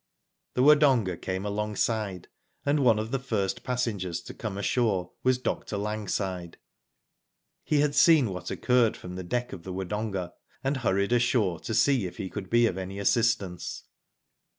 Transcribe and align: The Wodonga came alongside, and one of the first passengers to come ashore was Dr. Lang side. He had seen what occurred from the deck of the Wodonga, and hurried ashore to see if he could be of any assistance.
The 0.55 0.63
Wodonga 0.63 1.15
came 1.15 1.45
alongside, 1.45 2.27
and 2.65 2.79
one 2.79 2.97
of 2.97 3.11
the 3.11 3.19
first 3.19 3.63
passengers 3.63 4.19
to 4.21 4.33
come 4.33 4.57
ashore 4.57 5.11
was 5.21 5.37
Dr. 5.37 5.77
Lang 5.77 6.07
side. 6.07 6.57
He 7.63 7.81
had 7.81 7.93
seen 7.93 8.31
what 8.31 8.49
occurred 8.49 8.97
from 8.97 9.13
the 9.13 9.23
deck 9.23 9.53
of 9.53 9.61
the 9.61 9.71
Wodonga, 9.71 10.33
and 10.63 10.77
hurried 10.77 11.11
ashore 11.11 11.59
to 11.59 11.75
see 11.75 12.07
if 12.07 12.17
he 12.17 12.31
could 12.31 12.49
be 12.49 12.65
of 12.65 12.79
any 12.79 12.97
assistance. 12.97 13.83